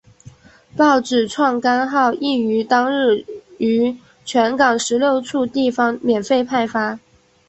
[0.75, 3.23] 报纸创刊号亦于当日
[3.59, 6.97] 于全港十六处地方免费派发。